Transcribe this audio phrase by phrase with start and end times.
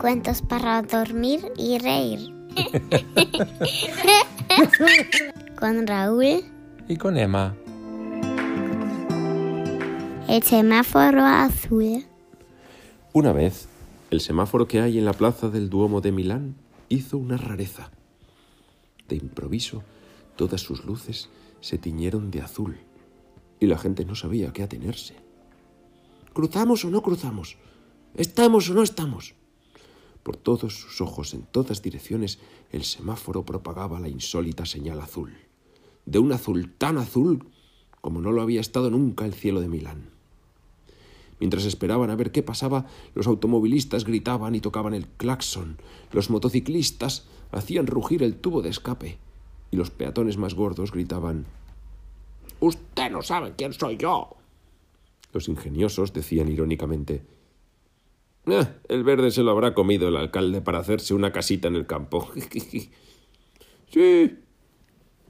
[0.00, 2.32] Cuentos para dormir y reír.
[5.58, 6.44] con Raúl.
[6.88, 7.56] Y con Emma.
[10.28, 12.04] El semáforo azul.
[13.12, 13.66] Una vez,
[14.10, 16.54] el semáforo que hay en la plaza del Duomo de Milán
[16.88, 17.90] hizo una rareza.
[19.08, 19.82] De improviso,
[20.36, 21.28] todas sus luces
[21.60, 22.78] se tiñeron de azul
[23.58, 25.16] y la gente no sabía a qué atenerse.
[26.32, 27.56] ¿Cruzamos o no cruzamos?
[28.14, 29.34] ¿Estamos o no estamos?
[30.28, 32.38] Por todos sus ojos, en todas direcciones,
[32.70, 35.32] el semáforo propagaba la insólita señal azul.
[36.04, 37.46] De un azul tan azul
[38.02, 40.10] como no lo había estado nunca el cielo de Milán.
[41.40, 45.78] Mientras esperaban a ver qué pasaba, los automovilistas gritaban y tocaban el claxon,
[46.12, 49.16] los motociclistas hacían rugir el tubo de escape
[49.70, 51.46] y los peatones más gordos gritaban
[52.60, 54.36] Usted no sabe quién soy yo.
[55.32, 57.22] Los ingeniosos decían irónicamente
[58.52, 61.86] "Ah, El verde se lo habrá comido el alcalde para hacerse una casita en el
[61.86, 62.30] campo.
[63.90, 64.38] sí.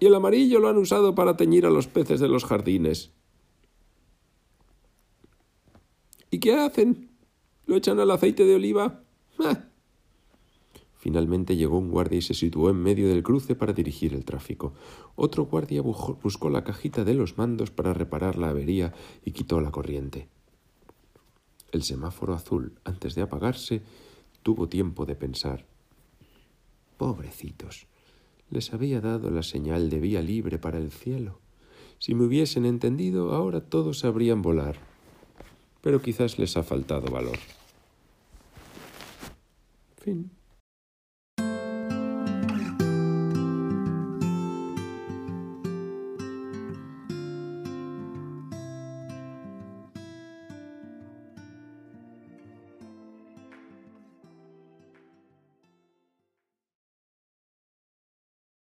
[0.00, 3.12] Y el amarillo lo han usado para teñir a los peces de los jardines.
[6.30, 7.10] ¿Y qué hacen?
[7.66, 9.04] ¿Lo echan al aceite de oliva?
[9.38, 9.64] Ah.
[11.02, 14.72] Finalmente llegó un guardia y se situó en medio del cruce para dirigir el tráfico.
[15.14, 19.70] Otro guardia buscó la cajita de los mandos para reparar la avería y quitó la
[19.70, 20.28] corriente.
[21.72, 23.82] El semáforo azul, antes de apagarse,
[24.42, 25.64] tuvo tiempo de pensar.
[26.98, 27.86] Pobrecitos,
[28.50, 31.40] les había dado la señal de vía libre para el cielo.
[31.98, 34.76] Si me hubiesen entendido, ahora todos sabrían volar.
[35.80, 37.38] Pero quizás les ha faltado valor.
[39.96, 40.30] Fin.